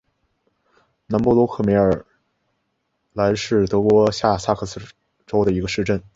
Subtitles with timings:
[1.05, 2.07] 南布罗克梅尔
[3.13, 4.83] 兰是德国下萨克森
[5.27, 6.01] 州的一个市镇。